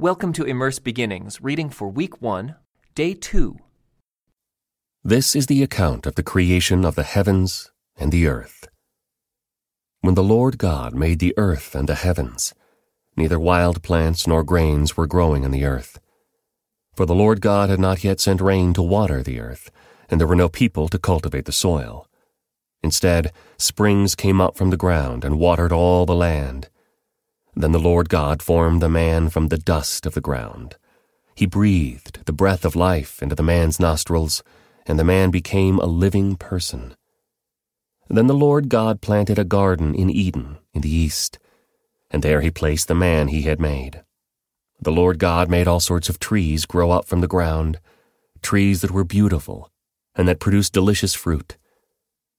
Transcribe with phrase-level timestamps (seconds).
[0.00, 2.56] Welcome to Immerse Beginnings, reading for week one,
[2.96, 3.58] day two.
[5.04, 8.66] This is the account of the creation of the heavens and the earth.
[10.00, 12.54] When the Lord God made the earth and the heavens,
[13.16, 16.00] neither wild plants nor grains were growing in the earth.
[16.96, 19.70] For the Lord God had not yet sent rain to water the earth,
[20.10, 22.08] and there were no people to cultivate the soil.
[22.82, 26.68] Instead, springs came up from the ground and watered all the land.
[27.56, 30.76] Then the Lord God formed the man from the dust of the ground.
[31.36, 34.42] He breathed the breath of life into the man's nostrils,
[34.86, 36.96] and the man became a living person.
[38.08, 41.38] Then the Lord God planted a garden in Eden in the east,
[42.10, 44.02] and there he placed the man he had made.
[44.80, 47.78] The Lord God made all sorts of trees grow up from the ground,
[48.42, 49.70] trees that were beautiful,
[50.14, 51.56] and that produced delicious fruit.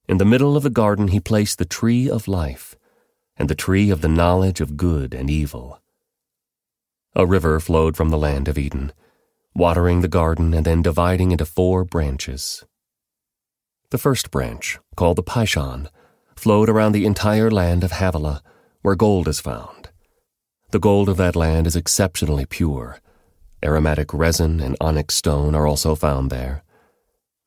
[0.08, 2.76] In the middle of the garden he placed the tree of life
[3.36, 5.80] and the tree of the knowledge of good and evil.
[7.14, 8.92] A river flowed from the land of Eden,
[9.54, 12.64] watering the garden and then dividing into four branches.
[13.90, 15.88] The first branch, called the Pishon,
[16.34, 18.42] flowed around the entire land of Havilah,
[18.82, 19.90] where gold is found.
[20.70, 23.00] The gold of that land is exceptionally pure.
[23.64, 26.62] Aromatic resin and onyx stone are also found there.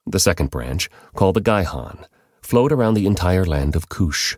[0.06, 2.06] The second branch, called the Gihon,
[2.42, 4.38] flowed around the entire land of Cush.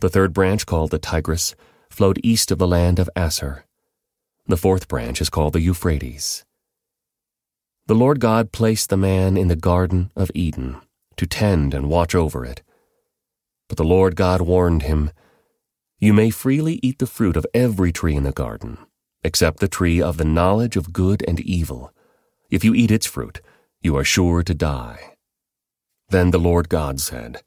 [0.00, 1.54] The third branch, called the Tigris,
[1.90, 3.64] flowed east of the land of Asshur.
[4.46, 6.44] The fourth branch is called the Euphrates.
[7.86, 10.76] The Lord God placed the man in the Garden of Eden
[11.16, 12.62] to tend and watch over it.
[13.68, 15.10] But the Lord God warned him,
[15.98, 18.78] You may freely eat the fruit of every tree in the garden,
[19.24, 21.92] except the tree of the knowledge of good and evil.
[22.50, 23.40] If you eat its fruit,
[23.82, 25.16] you are sure to die.
[26.08, 27.42] Then the Lord God said,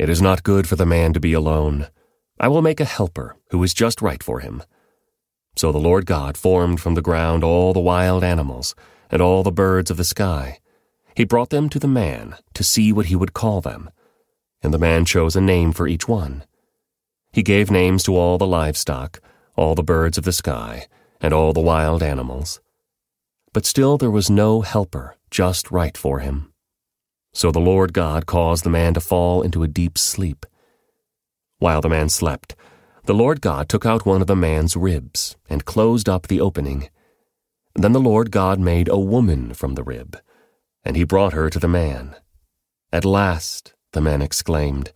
[0.00, 1.86] it is not good for the man to be alone.
[2.38, 4.62] I will make a helper who is just right for him.
[5.56, 8.74] So the Lord God formed from the ground all the wild animals
[9.10, 10.60] and all the birds of the sky.
[11.14, 13.90] He brought them to the man to see what he would call them.
[14.62, 16.44] And the man chose a name for each one.
[17.30, 19.20] He gave names to all the livestock,
[19.54, 20.86] all the birds of the sky,
[21.20, 22.58] and all the wild animals.
[23.52, 26.49] But still there was no helper just right for him.
[27.32, 30.46] So the Lord God caused the man to fall into a deep sleep.
[31.58, 32.56] While the man slept,
[33.04, 36.90] the Lord God took out one of the man's ribs and closed up the opening.
[37.74, 40.18] Then the Lord God made a woman from the rib,
[40.84, 42.16] and he brought her to the man.
[42.92, 44.92] At last, the man exclaimed,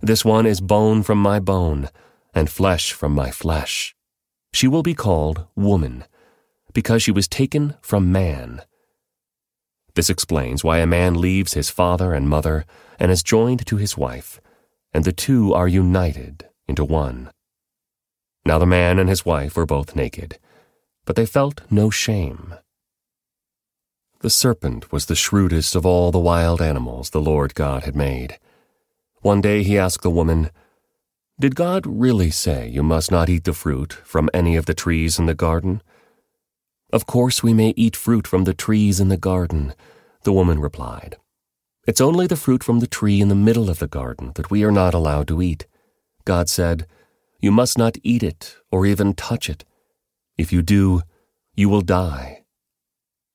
[0.00, 1.88] This one is bone from my bone,
[2.34, 3.94] and flesh from my flesh.
[4.52, 6.04] She will be called woman,
[6.72, 8.62] because she was taken from man.
[9.98, 12.64] This explains why a man leaves his father and mother
[13.00, 14.40] and is joined to his wife,
[14.92, 17.32] and the two are united into one.
[18.44, 20.38] Now the man and his wife were both naked,
[21.04, 22.54] but they felt no shame.
[24.20, 28.38] The serpent was the shrewdest of all the wild animals the Lord God had made.
[29.22, 30.52] One day he asked the woman,
[31.40, 35.18] Did God really say you must not eat the fruit from any of the trees
[35.18, 35.82] in the garden?
[36.90, 39.74] Of course we may eat fruit from the trees in the garden,
[40.22, 41.16] the woman replied.
[41.86, 44.64] It's only the fruit from the tree in the middle of the garden that we
[44.64, 45.66] are not allowed to eat.
[46.24, 46.86] God said,
[47.40, 49.64] You must not eat it or even touch it.
[50.38, 51.02] If you do,
[51.54, 52.44] you will die.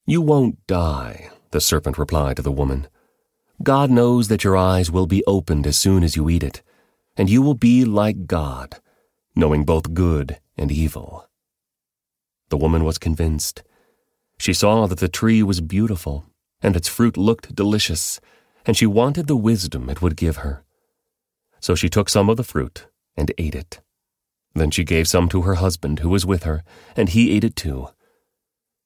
[0.06, 2.88] You won't die, the serpent replied to the woman.
[3.62, 6.64] God knows that your eyes will be opened as soon as you eat it,
[7.16, 8.78] and you will be like God,
[9.36, 11.28] knowing both good and evil.
[12.54, 13.64] The woman was convinced.
[14.38, 16.28] She saw that the tree was beautiful,
[16.62, 18.22] and its fruit looked delicious,
[18.64, 20.64] and she wanted the wisdom it would give her.
[21.60, 22.86] So she took some of the fruit
[23.18, 23.82] and ate it.
[24.54, 26.64] Then she gave some to her husband who was with her,
[26.96, 27.88] and he ate it too.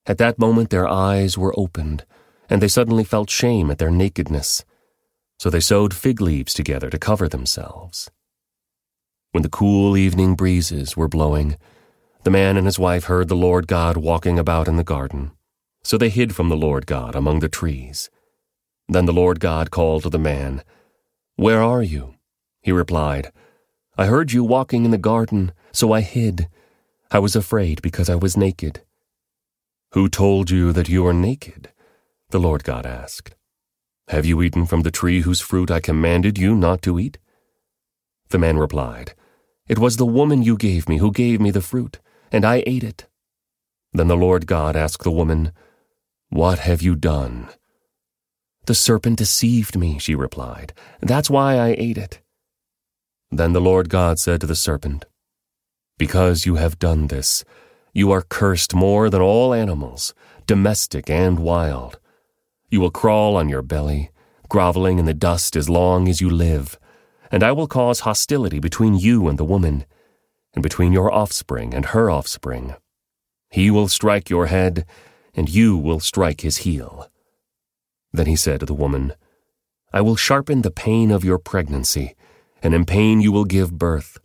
[0.05, 2.05] At that moment their eyes were opened,
[2.49, 4.63] and they suddenly felt shame at their nakedness.
[5.39, 8.09] So they sewed fig leaves together to cover themselves.
[9.33, 11.57] When the cool evening breezes were blowing,
[12.27, 15.31] the man and his wife heard the Lord God walking about in the garden.
[15.81, 18.09] So they hid from the Lord God among the trees.
[18.89, 20.61] Then the Lord God called to the man,
[21.37, 22.15] Where are you?
[22.61, 23.31] He replied,
[23.97, 26.49] I heard you walking in the garden, so I hid.
[27.11, 28.81] I was afraid because I was naked.
[29.93, 31.71] Who told you that you are naked?
[32.31, 33.35] The Lord God asked.
[34.09, 37.19] Have you eaten from the tree whose fruit I commanded you not to eat?
[38.31, 39.13] The man replied,
[39.69, 42.01] It was the woman you gave me who gave me the fruit
[42.31, 43.07] and I ate it.
[43.93, 45.51] Then the Lord God asked the woman,
[46.29, 47.49] What have you done?
[48.65, 50.73] The serpent deceived me, she replied.
[51.01, 52.19] That's why I ate it.
[53.31, 55.05] Then the Lord God said to the serpent,
[55.97, 57.45] Because you have done this,
[57.93, 60.13] You are cursed more than all animals,
[60.45, 61.99] domestic and wild.
[62.69, 64.11] You will crawl on your belly,
[64.49, 66.77] groveling in the dust as long as you live,
[67.31, 69.85] and I will cause hostility between you and the woman,
[70.57, 72.73] and between your offspring and her offspring.
[73.51, 74.87] He will strike your head,
[75.35, 77.11] and you will strike his heel.
[78.11, 79.13] Then he said to the woman,
[79.93, 82.15] I will sharpen the pain of your pregnancy,
[82.63, 84.17] and in pain you will give birth.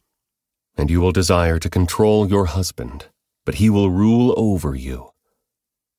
[0.74, 3.08] And you will desire to control your husband,
[3.44, 5.10] but he will rule over you.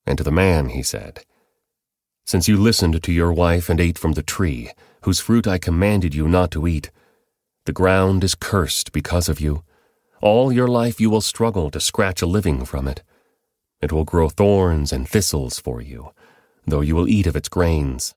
[0.07, 1.23] And to the man he said,
[2.25, 4.71] Since you listened to your wife and ate from the tree,
[5.03, 6.89] whose fruit I commanded you not to eat,
[7.67, 9.63] the ground is cursed because of you.
[10.23, 13.03] All your life you will struggle to scratch a living from it.
[13.81, 16.11] It will grow thorns and thistles for you,
[16.65, 18.15] though you will eat of its grains.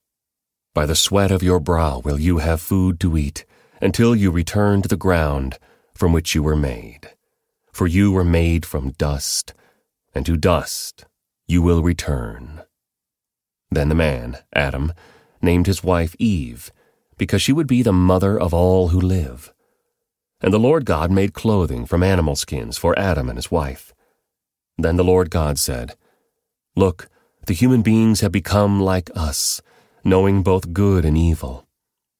[0.72, 3.44] By the sweat of your brow will you have food to eat,
[3.82, 5.58] until you return to the ground
[5.94, 7.10] from which you were made.
[7.72, 9.52] For you were made from dust,
[10.14, 11.06] and to dust
[11.48, 12.62] you will return.
[13.68, 14.92] Then the man, Adam,
[15.42, 16.70] named his wife Eve,
[17.18, 19.52] because she would be the mother of all who live.
[20.40, 23.94] And the Lord God made clothing from animal skins for Adam and his wife.
[24.76, 25.96] Then the Lord God said,
[26.74, 27.08] Look,
[27.46, 29.62] the human beings have become like us,
[30.04, 31.66] knowing both good and evil.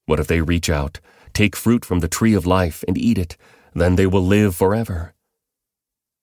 [0.07, 1.01] What if they reach out,
[1.35, 3.37] take fruit from the tree of life, and eat it?
[3.75, 5.13] Then they will live forever.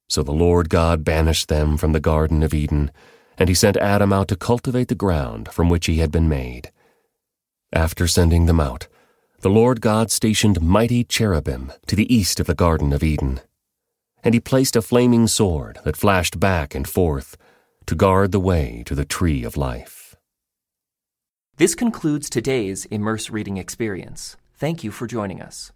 [0.10, 2.92] So the Lord God banished them from the Garden of Eden,
[3.38, 6.72] and he sent Adam out to cultivate the ground from which he had been made.
[7.72, 8.88] After sending them out,
[9.44, 13.42] the Lord God stationed mighty cherubim to the east of the Garden of Eden.
[14.24, 17.36] And he placed a flaming sword that flashed back and forth
[17.88, 20.16] to guard the way to the tree of life.
[21.57, 24.38] This concludes today's Immerse Reading Experience.
[24.56, 25.73] Thank you for joining us.